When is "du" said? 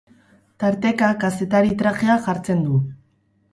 2.71-2.83